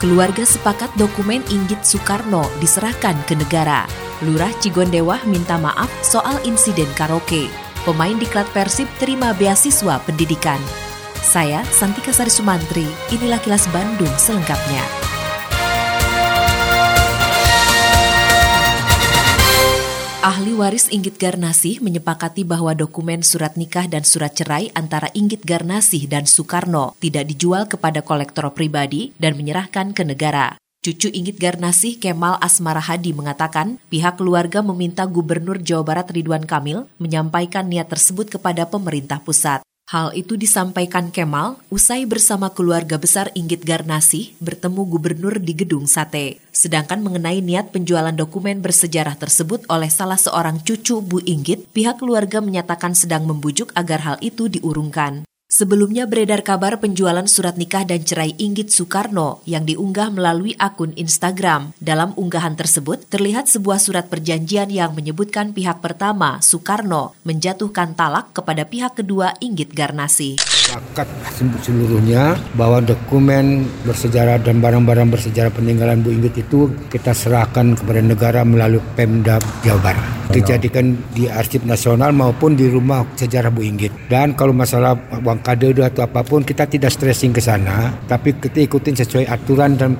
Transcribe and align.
Keluarga 0.00 0.48
sepakat 0.48 0.88
dokumen 0.96 1.44
Inggit 1.52 1.84
Soekarno 1.84 2.48
diserahkan 2.56 3.20
ke 3.28 3.36
negara. 3.36 3.84
Lurah 4.24 4.48
Cigondewah 4.64 5.20
minta 5.28 5.60
maaf 5.60 5.92
soal 6.00 6.40
insiden 6.48 6.88
karaoke. 6.96 7.52
Pemain 7.84 8.16
diklat 8.16 8.48
Persib 8.56 8.88
terima 8.96 9.36
beasiswa 9.36 10.00
pendidikan. 10.00 10.56
Saya 11.20 11.60
Santika 11.68 12.16
Sari 12.16 12.32
Sumantri, 12.32 12.88
inilah 13.12 13.44
kilas 13.44 13.68
Bandung 13.76 14.08
selengkapnya. 14.16 14.99
Ahli 20.20 20.52
waris 20.52 20.92
Inggit 20.92 21.16
Garnasih 21.16 21.80
menyepakati 21.80 22.44
bahwa 22.44 22.76
dokumen 22.76 23.24
surat 23.24 23.56
nikah 23.56 23.88
dan 23.88 24.04
surat 24.04 24.36
cerai 24.36 24.68
antara 24.76 25.08
Inggit 25.16 25.48
Garnasih 25.48 26.04
dan 26.12 26.28
Soekarno 26.28 26.92
tidak 27.00 27.24
dijual 27.24 27.64
kepada 27.64 28.04
kolektor 28.04 28.44
pribadi 28.52 29.16
dan 29.16 29.40
menyerahkan 29.40 29.96
ke 29.96 30.04
negara. 30.04 30.60
Cucu 30.84 31.08
Inggit 31.08 31.40
Garnasih 31.40 31.96
Kemal 31.96 32.36
Asmara 32.44 32.84
Hadi 32.84 33.16
mengatakan 33.16 33.80
pihak 33.88 34.20
keluarga 34.20 34.60
meminta 34.60 35.08
Gubernur 35.08 35.56
Jawa 35.56 35.88
Barat 35.88 36.12
Ridwan 36.12 36.44
Kamil 36.44 36.84
menyampaikan 37.00 37.72
niat 37.72 37.88
tersebut 37.88 38.28
kepada 38.28 38.68
pemerintah 38.68 39.24
pusat. 39.24 39.64
Hal 39.90 40.14
itu 40.14 40.38
disampaikan 40.38 41.10
Kemal 41.10 41.58
usai 41.66 42.06
bersama 42.06 42.54
keluarga 42.54 42.94
besar 42.94 43.34
Inggit 43.34 43.66
Garnasi 43.66 44.38
bertemu 44.38 44.86
gubernur 44.86 45.42
di 45.42 45.50
Gedung 45.50 45.90
Sate. 45.90 46.38
Sedangkan 46.54 47.02
mengenai 47.02 47.42
niat 47.42 47.74
penjualan 47.74 48.14
dokumen 48.14 48.62
bersejarah 48.62 49.18
tersebut 49.18 49.66
oleh 49.66 49.90
salah 49.90 50.14
seorang 50.14 50.62
cucu 50.62 51.02
Bu 51.02 51.18
Inggit, 51.26 51.74
pihak 51.74 51.98
keluarga 51.98 52.38
menyatakan 52.38 52.94
sedang 52.94 53.26
membujuk 53.26 53.74
agar 53.74 53.98
hal 54.06 54.16
itu 54.22 54.46
diurungkan. 54.46 55.26
Sebelumnya 55.50 56.06
beredar 56.06 56.46
kabar 56.46 56.78
penjualan 56.78 57.26
surat 57.26 57.58
nikah 57.58 57.82
dan 57.82 58.06
cerai 58.06 58.38
Inggit 58.38 58.70
Soekarno 58.70 59.42
yang 59.50 59.66
diunggah 59.66 60.14
melalui 60.14 60.54
akun 60.54 60.94
Instagram. 60.94 61.74
Dalam 61.82 62.14
unggahan 62.14 62.54
tersebut, 62.54 63.10
terlihat 63.10 63.50
sebuah 63.50 63.82
surat 63.82 64.06
perjanjian 64.06 64.70
yang 64.70 64.94
menyebutkan 64.94 65.50
pihak 65.50 65.82
pertama, 65.82 66.38
Soekarno, 66.38 67.18
menjatuhkan 67.26 67.98
talak 67.98 68.30
kepada 68.30 68.62
pihak 68.62 69.02
kedua 69.02 69.34
Inggit 69.42 69.74
Garnasi. 69.74 70.38
Sepakat 70.38 71.10
seluruhnya 71.66 72.38
bahwa 72.54 72.78
dokumen 72.78 73.66
bersejarah 73.82 74.38
dan 74.38 74.62
barang-barang 74.62 75.10
bersejarah 75.10 75.50
peninggalan 75.50 75.98
Bu 76.06 76.14
Inggit 76.14 76.46
itu 76.46 76.70
kita 76.94 77.10
serahkan 77.10 77.74
kepada 77.74 77.98
negara 77.98 78.46
melalui 78.46 78.78
Pemda 78.94 79.42
Jawa 79.66 79.82
Barat. 79.82 80.19
Dijadikan 80.30 80.94
di 81.10 81.26
arsip 81.26 81.66
nasional 81.66 82.14
maupun 82.14 82.54
di 82.54 82.70
rumah 82.70 83.02
sejarah 83.18 83.50
Bu 83.50 83.66
Inggit. 83.66 83.90
Dan 84.06 84.38
kalau 84.38 84.54
masalah 84.54 84.94
uang 85.10 85.42
kade 85.42 85.74
atau 85.74 86.06
apa 86.06 86.22
pun 86.22 86.46
kita 86.46 86.70
tidak 86.70 86.94
stressing 86.94 87.34
ke 87.34 87.42
sana, 87.42 87.90
tapi 88.06 88.38
kita 88.38 88.62
ikutin 88.62 88.94
sesuai 88.94 89.26
aturan 89.26 89.74
dan 89.74 89.98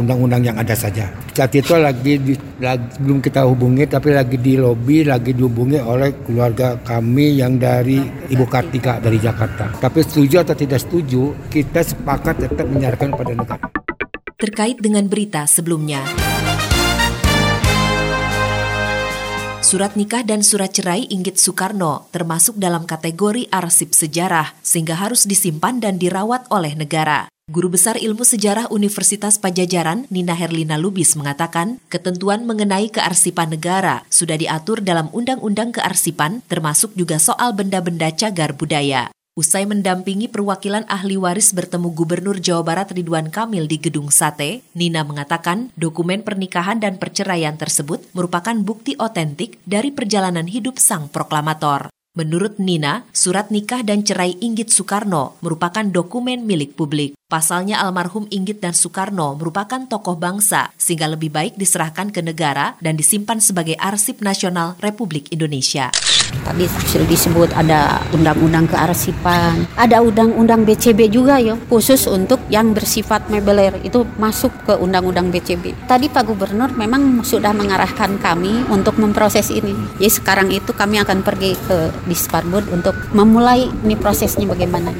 undang-undang 0.00 0.48
yang 0.48 0.56
ada 0.56 0.72
saja. 0.72 1.12
Saat 1.36 1.52
itu 1.52 1.76
lagi, 1.76 2.16
lagi 2.56 2.88
belum 3.00 3.20
kita 3.20 3.44
hubungi, 3.44 3.84
tapi 3.84 4.16
lagi 4.16 4.40
di 4.40 4.56
lobi, 4.56 5.04
lagi 5.04 5.36
dihubungi 5.36 5.76
oleh 5.80 6.24
keluarga 6.24 6.80
kami 6.80 7.40
yang 7.40 7.60
dari 7.60 8.00
Ibu 8.32 8.48
Kartika 8.48 8.96
dari 8.96 9.20
Jakarta. 9.20 9.76
Tapi 9.76 9.98
setuju 10.00 10.40
atau 10.40 10.56
tidak 10.56 10.80
setuju, 10.80 11.36
kita 11.52 11.84
sepakat 11.84 12.48
tetap 12.48 12.64
menyerahkan 12.64 13.12
pada 13.12 13.32
negara. 13.36 13.66
Terkait 14.36 14.76
dengan 14.80 15.08
berita 15.08 15.48
sebelumnya. 15.48 16.04
Surat 19.66 19.98
nikah 19.98 20.22
dan 20.22 20.46
surat 20.46 20.70
cerai 20.70 21.10
Inggit 21.10 21.42
Soekarno 21.42 22.06
termasuk 22.14 22.54
dalam 22.54 22.86
kategori 22.86 23.50
arsip 23.50 23.98
sejarah 23.98 24.54
sehingga 24.62 24.94
harus 24.94 25.26
disimpan 25.26 25.82
dan 25.82 25.98
dirawat 25.98 26.46
oleh 26.54 26.78
negara. 26.78 27.26
Guru 27.50 27.74
Besar 27.74 27.98
Ilmu 27.98 28.22
Sejarah 28.22 28.70
Universitas 28.70 29.42
Pajajaran, 29.42 30.06
Nina 30.06 30.38
Herlina 30.38 30.78
Lubis 30.78 31.18
mengatakan, 31.18 31.82
ketentuan 31.90 32.46
mengenai 32.46 32.94
kearsipan 32.94 33.58
negara 33.58 34.06
sudah 34.06 34.38
diatur 34.38 34.86
dalam 34.86 35.10
Undang-Undang 35.10 35.74
Kearsipan, 35.74 36.46
termasuk 36.46 36.94
juga 36.94 37.18
soal 37.18 37.50
benda-benda 37.50 38.14
cagar 38.14 38.54
budaya. 38.54 39.10
Usai 39.36 39.68
mendampingi 39.68 40.32
perwakilan 40.32 40.88
ahli 40.88 41.20
waris 41.20 41.52
bertemu 41.52 41.92
Gubernur 41.92 42.40
Jawa 42.40 42.64
Barat 42.64 42.88
Ridwan 42.88 43.28
Kamil 43.28 43.68
di 43.68 43.76
Gedung 43.76 44.08
Sate, 44.08 44.64
Nina 44.72 45.04
mengatakan 45.04 45.68
dokumen 45.76 46.24
pernikahan 46.24 46.80
dan 46.80 46.96
perceraian 46.96 47.52
tersebut 47.52 48.00
merupakan 48.16 48.56
bukti 48.56 48.96
otentik 48.96 49.60
dari 49.68 49.92
perjalanan 49.92 50.48
hidup 50.48 50.80
sang 50.80 51.12
proklamator. 51.12 51.92
Menurut 52.16 52.56
Nina, 52.56 53.04
surat 53.12 53.52
nikah 53.52 53.84
dan 53.84 54.08
cerai 54.08 54.40
Inggit 54.40 54.72
Soekarno 54.72 55.36
merupakan 55.44 55.84
dokumen 55.84 56.48
milik 56.48 56.72
publik. 56.72 57.12
Pasalnya 57.26 57.82
almarhum 57.82 58.30
Inggit 58.30 58.62
dan 58.62 58.70
Soekarno 58.70 59.34
merupakan 59.34 59.82
tokoh 59.82 60.14
bangsa, 60.14 60.70
sehingga 60.78 61.10
lebih 61.10 61.34
baik 61.34 61.58
diserahkan 61.58 62.14
ke 62.14 62.22
negara 62.22 62.78
dan 62.78 62.94
disimpan 62.94 63.42
sebagai 63.42 63.74
arsip 63.82 64.22
nasional 64.22 64.78
Republik 64.78 65.34
Indonesia. 65.34 65.90
Tadi 66.46 66.70
sudah 66.70 67.02
disebut 67.10 67.50
ada 67.58 67.98
undang-undang 68.14 68.70
kearsipan, 68.70 69.66
ada 69.74 70.06
undang-undang 70.06 70.62
BCB 70.62 71.10
juga 71.10 71.42
ya, 71.42 71.58
khusus 71.66 72.06
untuk 72.06 72.38
yang 72.46 72.70
bersifat 72.70 73.26
mebeler 73.26 73.74
itu 73.82 74.06
masuk 74.22 74.54
ke 74.62 74.78
undang-undang 74.78 75.26
BCB. 75.34 75.90
Tadi 75.90 76.06
Pak 76.06 76.30
Gubernur 76.30 76.78
memang 76.78 77.26
sudah 77.26 77.50
mengarahkan 77.50 78.22
kami 78.22 78.70
untuk 78.70 79.02
memproses 79.02 79.50
ini. 79.50 79.74
Jadi 79.98 80.10
sekarang 80.14 80.54
itu 80.54 80.70
kami 80.70 81.02
akan 81.02 81.26
pergi 81.26 81.58
ke 81.58 81.90
Disparbud 82.06 82.70
untuk 82.70 82.94
memulai 83.10 83.66
ini 83.82 83.98
prosesnya 83.98 84.46
bagaimana. 84.46 84.94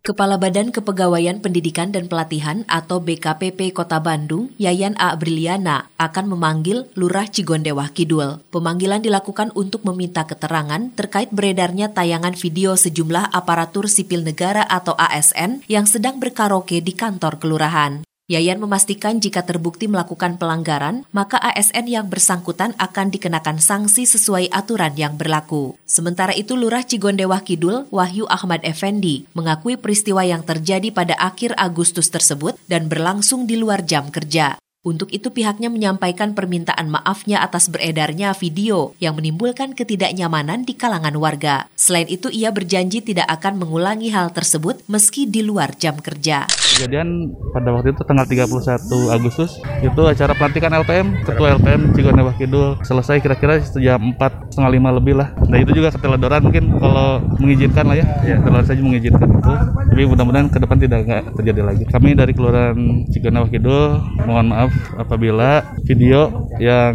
Kepala 0.00 0.40
Badan 0.40 0.72
Kepegawaian 0.72 1.44
Pendidikan 1.44 1.92
dan 1.92 2.08
Pelatihan 2.08 2.64
atau 2.72 3.04
BKPP 3.04 3.76
Kota 3.76 4.00
Bandung, 4.00 4.48
Yayan 4.56 4.96
A. 4.96 5.12
Briliana, 5.12 5.92
akan 6.00 6.32
memanggil 6.32 6.88
Lurah 6.96 7.28
Cigondewah 7.28 7.92
Kidul. 7.92 8.40
Pemanggilan 8.48 9.04
dilakukan 9.04 9.52
untuk 9.52 9.84
meminta 9.84 10.24
keterangan 10.24 10.88
terkait 10.96 11.28
beredarnya 11.28 11.92
tayangan 11.92 12.32
video 12.32 12.80
sejumlah 12.80 13.28
aparatur 13.28 13.92
sipil 13.92 14.24
negara 14.24 14.64
atau 14.64 14.96
ASN 14.96 15.68
yang 15.68 15.84
sedang 15.84 16.16
berkaraoke 16.16 16.80
di 16.80 16.96
kantor 16.96 17.36
kelurahan. 17.36 18.00
Yayan 18.30 18.62
memastikan 18.62 19.18
jika 19.18 19.42
terbukti 19.42 19.90
melakukan 19.90 20.38
pelanggaran, 20.38 21.02
maka 21.10 21.34
ASN 21.42 21.90
yang 21.90 22.06
bersangkutan 22.06 22.78
akan 22.78 23.10
dikenakan 23.10 23.58
sanksi 23.58 24.06
sesuai 24.06 24.54
aturan 24.54 24.94
yang 24.94 25.18
berlaku. 25.18 25.74
Sementara 25.82 26.30
itu 26.30 26.54
Lurah 26.54 26.86
Cigondewah 26.86 27.42
Kidul, 27.42 27.90
Wahyu 27.90 28.30
Ahmad 28.30 28.62
Effendi, 28.62 29.26
mengakui 29.34 29.74
peristiwa 29.74 30.22
yang 30.22 30.46
terjadi 30.46 30.94
pada 30.94 31.18
akhir 31.18 31.58
Agustus 31.58 32.06
tersebut 32.06 32.54
dan 32.70 32.86
berlangsung 32.86 33.50
di 33.50 33.58
luar 33.58 33.82
jam 33.82 34.14
kerja. 34.14 34.62
Untuk 34.80 35.12
itu 35.12 35.28
pihaknya 35.28 35.68
menyampaikan 35.68 36.32
permintaan 36.32 36.88
maafnya 36.88 37.44
atas 37.44 37.68
beredarnya 37.68 38.32
video 38.32 38.96
yang 38.96 39.12
menimbulkan 39.12 39.76
ketidaknyamanan 39.76 40.64
di 40.64 40.72
kalangan 40.72 41.12
warga. 41.20 41.68
Selain 41.76 42.08
itu 42.08 42.32
ia 42.32 42.48
berjanji 42.48 43.04
tidak 43.04 43.28
akan 43.28 43.60
mengulangi 43.60 44.08
hal 44.08 44.32
tersebut 44.32 44.80
meski 44.88 45.28
di 45.28 45.44
luar 45.44 45.76
jam 45.76 46.00
kerja. 46.00 46.48
Kejadian 46.48 47.28
pada 47.52 47.76
waktu 47.76 47.92
itu 47.92 48.00
tanggal 48.08 48.24
31 48.24 48.80
Agustus 49.12 49.60
itu 49.84 50.00
acara 50.00 50.32
pelantikan 50.32 50.72
LPM, 50.72 51.28
ketua 51.28 51.60
LPM 51.60 51.92
Cigonewah 51.92 52.32
Kidul 52.40 52.80
selesai 52.80 53.20
kira-kira 53.20 53.60
jam 53.76 54.16
4 54.16 54.48
setengah 54.48 54.72
lima 54.72 54.96
lebih 54.96 55.12
lah. 55.12 55.36
Nah 55.44 55.60
itu 55.60 55.76
juga 55.76 55.92
keteledoran 55.92 56.40
mungkin 56.40 56.80
kalau 56.80 57.20
mengizinkan 57.36 57.84
lah 57.84 58.00
ya, 58.00 58.06
ya 58.24 58.40
kalau 58.40 58.64
saja 58.64 58.80
mengizinkan 58.80 59.28
itu. 59.28 59.52
Tapi 59.92 60.02
mudah-mudahan 60.08 60.48
ke 60.48 60.56
depan 60.56 60.80
tidak 60.80 61.04
terjadi 61.36 61.68
lagi. 61.68 61.84
Kami 61.84 62.16
dari 62.16 62.32
Kelurahan 62.32 62.80
Cigonewah 63.12 63.50
Kidul 63.52 64.00
mohon 64.24 64.48
maaf 64.48 64.69
apabila 64.96 65.76
video 65.84 66.48
yang 66.60 66.94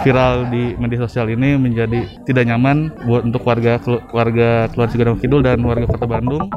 viral 0.00 0.48
di 0.48 0.74
media 0.78 1.04
sosial 1.04 1.30
ini 1.32 1.58
menjadi 1.60 2.06
tidak 2.26 2.48
nyaman 2.48 2.92
buat 3.04 3.26
untuk 3.26 3.42
warga 3.46 3.78
keluarga 3.82 4.68
Cigadang 4.72 5.18
Kidul 5.18 5.40
dan 5.44 5.62
warga 5.64 5.88
Kota 5.88 6.04
Bandung. 6.04 6.52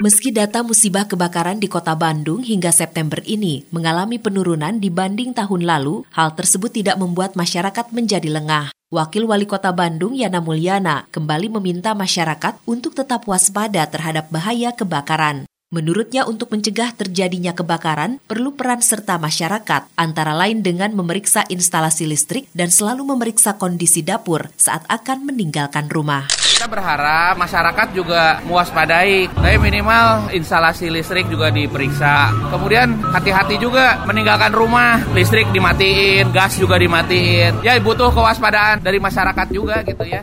Meski 0.00 0.32
data 0.32 0.64
musibah 0.64 1.04
kebakaran 1.04 1.60
di 1.60 1.68
kota 1.68 1.92
Bandung 1.92 2.40
hingga 2.40 2.72
September 2.72 3.20
ini 3.28 3.68
mengalami 3.68 4.16
penurunan 4.16 4.80
dibanding 4.80 5.36
tahun 5.36 5.68
lalu, 5.68 6.08
hal 6.16 6.32
tersebut 6.32 6.72
tidak 6.72 6.96
membuat 6.96 7.36
masyarakat 7.36 7.92
menjadi 7.92 8.32
lengah. 8.32 8.72
Wakil 8.88 9.28
Wali 9.28 9.44
Kota 9.44 9.76
Bandung 9.76 10.16
Yana 10.16 10.40
Mulyana 10.40 11.04
kembali 11.12 11.52
meminta 11.60 11.92
masyarakat 11.92 12.64
untuk 12.64 12.96
tetap 12.96 13.28
waspada 13.28 13.84
terhadap 13.92 14.32
bahaya 14.32 14.72
kebakaran. 14.72 15.49
Menurutnya 15.70 16.26
untuk 16.26 16.50
mencegah 16.50 16.90
terjadinya 16.98 17.54
kebakaran 17.54 18.18
perlu 18.26 18.58
peran 18.58 18.82
serta 18.82 19.22
masyarakat, 19.22 19.86
antara 19.94 20.34
lain 20.34 20.66
dengan 20.66 20.90
memeriksa 20.90 21.46
instalasi 21.46 22.10
listrik 22.10 22.50
dan 22.50 22.74
selalu 22.74 23.06
memeriksa 23.14 23.54
kondisi 23.54 24.02
dapur 24.02 24.50
saat 24.58 24.82
akan 24.90 25.30
meninggalkan 25.30 25.86
rumah. 25.86 26.26
Kita 26.34 26.66
berharap 26.66 27.38
masyarakat 27.38 27.94
juga 27.94 28.42
mewaspadai, 28.50 29.30
tapi 29.30 29.62
minimal 29.62 30.34
instalasi 30.34 30.90
listrik 30.90 31.30
juga 31.30 31.54
diperiksa. 31.54 32.34
Kemudian 32.50 32.98
hati-hati 33.14 33.54
juga 33.62 34.02
meninggalkan 34.10 34.50
rumah, 34.50 34.98
listrik 35.14 35.54
dimatiin, 35.54 36.34
gas 36.34 36.58
juga 36.58 36.82
dimatiin. 36.82 37.62
Ya 37.62 37.78
butuh 37.78 38.10
kewaspadaan 38.10 38.82
dari 38.82 38.98
masyarakat 38.98 39.46
juga 39.54 39.86
gitu 39.86 40.02
ya. 40.02 40.18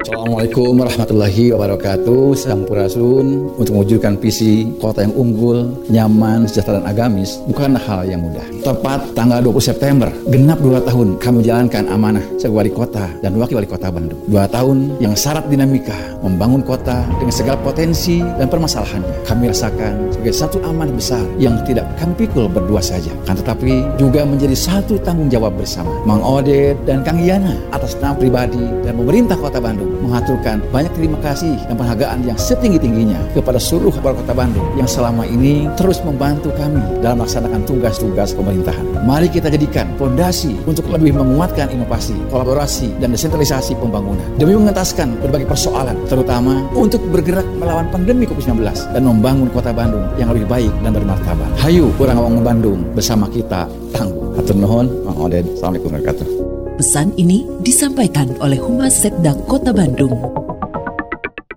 Assalamualaikum 0.00 0.80
warahmatullahi 0.80 1.52
wabarakatuh. 1.52 2.32
Sampurasun 2.32 3.52
Untuk 3.60 3.76
mewujudkan 3.76 4.16
visi 4.16 4.72
kota 4.80 5.04
yang 5.04 5.12
unggul, 5.12 5.76
nyaman, 5.92 6.48
sejahtera 6.48 6.80
dan 6.80 6.88
agamis. 6.88 7.36
Bukan 7.44 7.76
hal 7.76 8.08
yang 8.08 8.24
mudah. 8.24 8.40
Tepat 8.64 9.12
tanggal 9.12 9.44
20 9.44 9.60
September 9.60 10.08
Genap 10.32 10.56
2 10.64 10.88
tahun 10.88 11.08
kami 11.20 11.44
menjalankan 11.44 11.84
amanah 11.92 12.24
sebagai 12.40 12.56
wali 12.56 12.72
kota 12.72 13.12
dan 13.20 13.36
wakil 13.36 13.60
wali 13.60 13.68
kota 13.68 13.92
Bandung. 13.92 14.16
2 14.24 14.40
tahun 14.48 14.76
yang 15.04 15.12
syarat 15.12 15.44
dinamika 15.52 16.16
Membangun 16.24 16.64
kota 16.64 17.04
dengan 17.20 17.36
segala 17.36 17.60
potensi 17.60 18.24
dan 18.40 18.48
permasalahannya 18.48 19.28
Kami 19.28 19.52
rasakan 19.52 20.16
sebagai 20.16 20.32
satu 20.32 20.64
amanah 20.64 20.96
besar 20.96 21.20
Yang 21.36 21.76
tidak 21.76 21.84
kami 22.00 22.24
pikul 22.24 22.48
berdua 22.48 22.80
saja. 22.80 23.12
Kan 23.28 23.36
tetapi 23.36 24.00
juga 24.00 24.24
menjadi 24.24 24.56
satu 24.56 24.96
tanggung 25.04 25.28
jawab 25.28 25.60
bersama 25.60 25.92
Mang 26.08 26.24
Odet 26.24 26.80
dan 26.88 27.04
Kang 27.04 27.20
Yana 27.20 27.52
Atas 27.68 28.00
nama 28.00 28.16
pribadi 28.16 28.64
dan 28.80 28.96
pemerintah 28.96 29.36
kota 29.36 29.60
Bandung 29.60 29.89
mengaturkan 29.98 30.62
banyak 30.70 30.92
terima 30.94 31.18
kasih 31.20 31.58
dan 31.66 31.74
penghargaan 31.74 32.18
yang 32.26 32.38
setinggi-tingginya 32.38 33.18
kepada 33.34 33.58
seluruh 33.58 33.94
warga 34.00 34.22
kota 34.22 34.34
Bandung 34.34 34.68
yang 34.78 34.86
selama 34.86 35.26
ini 35.26 35.66
terus 35.74 35.98
membantu 36.06 36.54
kami 36.54 36.80
dalam 37.02 37.22
melaksanakan 37.22 37.62
tugas-tugas 37.66 38.32
pemerintahan. 38.34 38.84
Mari 39.02 39.28
kita 39.32 39.50
jadikan 39.50 39.90
fondasi 39.96 40.54
untuk 40.64 40.86
lebih 40.92 41.16
menguatkan 41.16 41.72
inovasi, 41.72 42.16
kolaborasi, 42.28 43.00
dan 43.00 43.14
desentralisasi 43.14 43.74
pembangunan 43.78 44.24
demi 44.36 44.54
mengentaskan 44.54 45.18
berbagai 45.20 45.48
persoalan, 45.48 45.96
terutama 46.06 46.64
untuk 46.76 47.00
bergerak 47.10 47.46
melawan 47.58 47.88
pandemi 47.88 48.28
COVID-19 48.28 48.62
dan 48.92 49.02
membangun 49.02 49.48
kota 49.50 49.74
Bandung 49.74 50.04
yang 50.20 50.30
lebih 50.30 50.46
baik 50.46 50.72
dan 50.84 50.92
bermartabat. 50.94 51.50
Hayu 51.60 51.90
orang-orang 51.98 52.42
Bandung 52.44 52.80
bersama 52.92 53.26
kita 53.28 53.66
tangguh. 53.94 54.36
Hatur 54.38 54.56
nuhun, 54.56 54.86
Mang 55.04 55.18
Oded. 55.18 55.44
Assalamualaikum 55.56 55.90
warahmatullahi 55.90 56.24
wabarakatuh. 56.24 56.49
Pesan 56.80 57.12
ini 57.20 57.44
disampaikan 57.60 58.32
oleh 58.40 58.56
Humas 58.56 59.04
Setda 59.04 59.36
Kota 59.44 59.68
Bandung. 59.68 60.16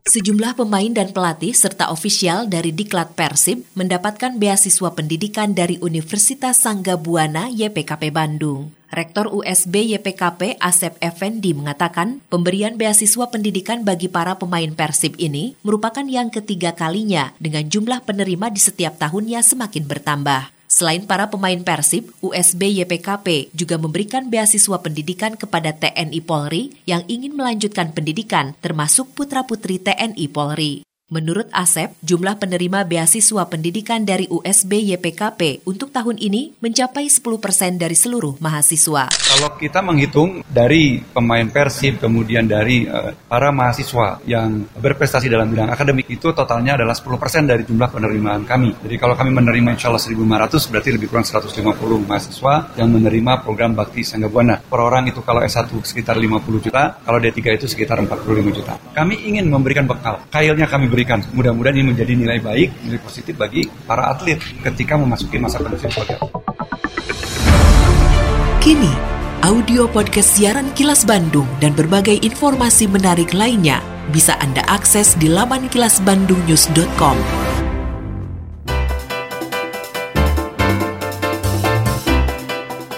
Sejumlah 0.04 0.60
pemain 0.60 0.92
dan 0.92 1.16
pelatih 1.16 1.56
serta 1.56 1.96
ofisial 1.96 2.52
dari 2.52 2.76
Diklat 2.76 3.16
Persib 3.16 3.64
mendapatkan 3.72 4.36
beasiswa 4.36 4.92
pendidikan 4.92 5.56
dari 5.56 5.80
Universitas 5.80 6.60
Sangga 6.60 7.00
Buana 7.00 7.48
YPKP 7.48 8.12
Bandung. 8.12 8.76
Rektor 8.92 9.32
USB 9.32 9.96
YPKP 9.96 10.60
Asep 10.60 11.00
Effendi 11.00 11.56
mengatakan 11.56 12.20
pemberian 12.28 12.76
beasiswa 12.76 13.24
pendidikan 13.32 13.88
bagi 13.88 14.12
para 14.12 14.36
pemain 14.36 14.76
Persib 14.76 15.16
ini 15.24 15.56
merupakan 15.64 16.04
yang 16.04 16.36
ketiga 16.36 16.76
kalinya 16.76 17.32
dengan 17.40 17.64
jumlah 17.72 18.04
penerima 18.04 18.52
di 18.52 18.60
setiap 18.60 19.00
tahunnya 19.00 19.40
semakin 19.40 19.88
bertambah. 19.88 20.63
Selain 20.74 21.06
para 21.06 21.30
pemain 21.30 21.62
Persib, 21.62 22.10
USB 22.18 22.82
YPKP 22.82 23.54
juga 23.54 23.78
memberikan 23.78 24.26
beasiswa 24.26 24.82
pendidikan 24.82 25.38
kepada 25.38 25.70
TNI 25.70 26.18
Polri 26.26 26.74
yang 26.90 27.06
ingin 27.06 27.38
melanjutkan 27.38 27.94
pendidikan, 27.94 28.58
termasuk 28.58 29.14
putra-putri 29.14 29.78
TNI 29.78 30.26
Polri. 30.34 30.82
Menurut 31.14 31.46
Asep, 31.54 31.94
jumlah 32.02 32.42
penerima 32.42 32.90
beasiswa 32.90 33.46
pendidikan 33.46 34.02
dari 34.02 34.26
USB 34.34 34.82
YPKP 34.98 35.62
untuk 35.62 35.94
tahun 35.94 36.18
ini 36.18 36.58
mencapai 36.58 37.06
10% 37.06 37.78
dari 37.78 37.94
seluruh 37.94 38.42
mahasiswa. 38.42 39.14
Kalau 39.14 39.50
kita 39.54 39.86
menghitung 39.86 40.42
dari 40.42 41.06
pemain 41.06 41.46
Persib, 41.46 42.02
kemudian 42.02 42.50
dari 42.50 42.90
uh, 42.90 43.14
para 43.30 43.54
mahasiswa 43.54 44.26
yang 44.26 44.66
berprestasi 44.74 45.30
dalam 45.30 45.54
bidang 45.54 45.70
akademik 45.70 46.10
itu 46.10 46.34
totalnya 46.34 46.82
adalah 46.82 46.98
10% 46.98 47.06
dari 47.46 47.62
jumlah 47.62 47.94
penerimaan 47.94 48.42
kami. 48.50 48.74
Jadi 48.82 48.98
kalau 48.98 49.14
kami 49.14 49.38
menerima 49.38 49.78
insya 49.78 49.94
Allah 49.94 50.02
1.500 50.02 50.18
berarti 50.74 50.90
lebih 50.98 51.14
kurang 51.14 51.30
150 51.30 51.62
mahasiswa 52.10 52.74
yang 52.74 52.90
menerima 52.90 53.46
program 53.46 53.78
Bakti 53.78 54.02
Sangga 54.02 54.34
Buana. 54.34 54.58
Per 54.58 54.82
orang 54.82 55.14
itu 55.14 55.22
kalau 55.22 55.46
S1 55.46 55.70
sekitar 55.86 56.18
50 56.18 56.42
juta, 56.58 56.98
kalau 57.06 57.22
D3 57.22 57.62
itu 57.62 57.70
sekitar 57.70 58.02
45 58.02 58.50
juta. 58.50 58.82
Kami 58.98 59.30
ingin 59.30 59.46
memberikan 59.46 59.86
bekal. 59.86 60.18
Kailnya 60.34 60.66
kami 60.66 60.90
beri 60.90 61.03
berikan. 61.04 61.20
Mudah-mudahan 61.36 61.76
ini 61.76 61.92
menjadi 61.92 62.16
nilai 62.16 62.40
baik, 62.40 62.88
nilai 62.88 63.00
positif 63.04 63.36
bagi 63.36 63.68
para 63.84 64.08
atlet 64.08 64.40
ketika 64.40 64.96
memasuki 64.96 65.36
masa 65.36 65.60
pensiun 65.60 65.92
sebagai 65.92 66.18
Kini, 68.64 68.96
audio 69.44 69.92
podcast 69.92 70.40
siaran 70.40 70.72
Kilas 70.72 71.04
Bandung 71.04 71.44
dan 71.60 71.76
berbagai 71.76 72.24
informasi 72.24 72.88
menarik 72.88 73.36
lainnya 73.36 73.84
bisa 74.16 74.40
Anda 74.40 74.64
akses 74.72 75.20
di 75.20 75.28
laman 75.28 75.68
kilasbandungnews.com. 75.68 77.20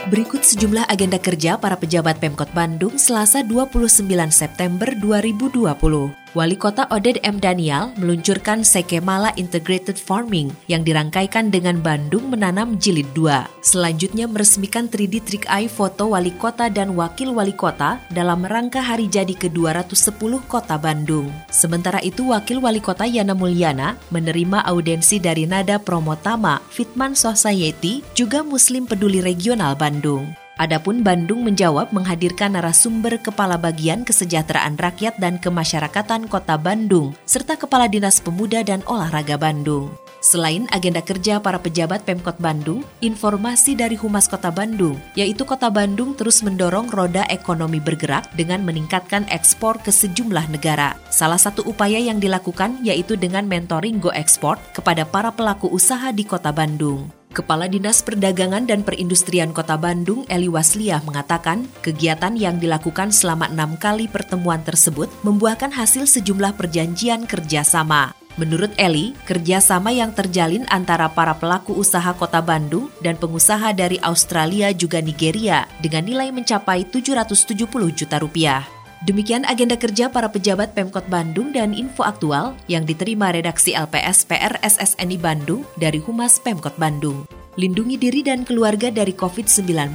Berikut 0.06 0.46
sejumlah 0.46 0.86
agenda 0.86 1.18
kerja 1.18 1.58
para 1.58 1.76
pejabat 1.82 2.22
Pemkot 2.22 2.54
Bandung 2.54 3.02
Selasa 3.02 3.42
29 3.42 4.06
September 4.30 4.94
2020. 4.94 6.25
Wali 6.36 6.60
Kota 6.60 6.84
Oded 6.92 7.24
M. 7.24 7.40
Daniel 7.40 7.96
meluncurkan 7.96 8.60
Sekemala 8.68 9.32
Integrated 9.40 9.96
Farming 9.96 10.52
yang 10.68 10.84
dirangkaikan 10.84 11.48
dengan 11.48 11.80
Bandung 11.80 12.28
menanam 12.28 12.76
jilid 12.76 13.08
2. 13.16 13.64
Selanjutnya 13.64 14.28
meresmikan 14.28 14.92
3D 14.92 15.24
Trick 15.24 15.48
Eye 15.48 15.72
foto 15.72 16.12
wali 16.12 16.36
kota 16.36 16.68
dan 16.68 16.92
wakil 17.00 17.32
wali 17.32 17.56
kota 17.56 18.04
dalam 18.12 18.44
rangka 18.44 18.84
hari 18.84 19.08
jadi 19.08 19.32
ke-210 19.32 20.44
Kota 20.52 20.76
Bandung. 20.76 21.32
Sementara 21.48 22.04
itu 22.04 22.28
Wakil 22.28 22.60
Wali 22.60 22.84
Kota 22.84 23.08
Yana 23.08 23.32
Mulyana 23.32 23.96
menerima 24.12 24.68
audensi 24.68 25.24
dari 25.24 25.48
Nada 25.48 25.80
Promotama 25.80 26.60
Fitman 26.68 27.16
Society 27.16 28.04
juga 28.12 28.44
Muslim 28.44 28.84
Peduli 28.84 29.24
Regional 29.24 29.80
Bandung. 29.80 30.45
Adapun 30.56 31.04
Bandung 31.04 31.44
menjawab 31.44 31.92
menghadirkan 31.92 32.56
narasumber 32.56 33.20
Kepala 33.20 33.60
Bagian 33.60 34.08
Kesejahteraan 34.08 34.80
Rakyat 34.80 35.20
dan 35.20 35.36
Kemasyarakatan 35.36 36.32
Kota 36.32 36.56
Bandung, 36.56 37.12
serta 37.28 37.60
Kepala 37.60 37.92
Dinas 37.92 38.24
Pemuda 38.24 38.64
dan 38.64 38.80
Olahraga 38.88 39.36
Bandung. 39.36 39.92
Selain 40.24 40.64
agenda 40.72 41.04
kerja 41.04 41.44
para 41.44 41.60
pejabat 41.60 42.08
Pemkot 42.08 42.40
Bandung, 42.40 42.88
informasi 43.04 43.76
dari 43.76 44.00
Humas 44.00 44.32
Kota 44.32 44.48
Bandung, 44.48 44.96
yaitu 45.14 45.44
Kota 45.44 45.68
Bandung 45.68 46.16
terus 46.16 46.40
mendorong 46.40 46.88
roda 46.88 47.28
ekonomi 47.28 47.84
bergerak 47.84 48.32
dengan 48.34 48.64
meningkatkan 48.64 49.28
ekspor 49.28 49.76
ke 49.84 49.92
sejumlah 49.92 50.50
negara. 50.50 50.96
Salah 51.12 51.38
satu 51.38 51.68
upaya 51.68 52.00
yang 52.00 52.18
dilakukan 52.24 52.80
yaitu 52.82 53.20
dengan 53.20 53.44
mentoring 53.44 54.00
Go 54.00 54.10
Export 54.16 54.58
kepada 54.72 55.04
para 55.04 55.36
pelaku 55.36 55.68
usaha 55.68 56.10
di 56.16 56.24
Kota 56.24 56.56
Bandung. 56.56 57.25
Kepala 57.36 57.68
Dinas 57.68 58.00
Perdagangan 58.00 58.64
dan 58.64 58.88
Perindustrian 58.88 59.52
Kota 59.52 59.76
Bandung, 59.76 60.24
Eli 60.32 60.48
Wasliah, 60.48 61.04
mengatakan 61.04 61.68
kegiatan 61.84 62.32
yang 62.40 62.64
dilakukan 62.64 63.12
selama 63.12 63.52
enam 63.52 63.76
kali 63.76 64.08
pertemuan 64.08 64.64
tersebut 64.64 65.12
membuahkan 65.28 65.68
hasil 65.68 66.08
sejumlah 66.08 66.56
perjanjian 66.56 67.28
kerjasama. 67.28 68.16
Menurut 68.40 68.72
Eli, 68.80 69.12
kerjasama 69.28 69.92
yang 69.92 70.16
terjalin 70.16 70.64
antara 70.72 71.12
para 71.12 71.36
pelaku 71.36 71.76
usaha 71.76 72.16
kota 72.16 72.40
Bandung 72.40 72.88
dan 73.04 73.20
pengusaha 73.20 73.76
dari 73.76 74.00
Australia 74.00 74.72
juga 74.72 75.04
Nigeria 75.04 75.68
dengan 75.84 76.08
nilai 76.08 76.32
mencapai 76.32 76.88
770 76.88 77.68
juta 77.96 78.16
rupiah. 78.20 78.75
Demikian 79.06 79.46
agenda 79.46 79.78
kerja 79.78 80.10
para 80.10 80.26
pejabat 80.34 80.74
Pemkot 80.74 81.06
Bandung 81.06 81.54
dan 81.54 81.78
info 81.78 82.02
aktual 82.02 82.58
yang 82.66 82.90
diterima 82.90 83.30
redaksi 83.30 83.78
LPS 83.78 84.26
PR 84.26 84.58
SSNI 84.66 85.22
Bandung 85.22 85.62
dari 85.78 86.02
Humas 86.02 86.42
Pemkot 86.42 86.74
Bandung. 86.82 87.30
Lindungi 87.56 88.02
diri 88.02 88.26
dan 88.26 88.44
keluarga 88.44 88.90
dari 88.90 89.14
COVID-19 89.14 89.94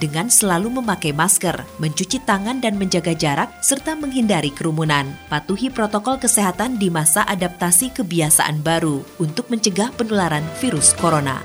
dengan 0.00 0.26
selalu 0.32 0.80
memakai 0.80 1.12
masker, 1.12 1.68
mencuci 1.78 2.18
tangan 2.24 2.58
dan 2.58 2.80
menjaga 2.80 3.12
jarak, 3.12 3.52
serta 3.60 3.92
menghindari 3.92 4.50
kerumunan. 4.50 5.04
Patuhi 5.28 5.68
protokol 5.68 6.16
kesehatan 6.16 6.80
di 6.80 6.88
masa 6.88 7.28
adaptasi 7.28 7.92
kebiasaan 7.92 8.64
baru 8.64 9.04
untuk 9.20 9.52
mencegah 9.52 9.92
penularan 9.94 10.42
virus 10.58 10.96
corona. 10.96 11.44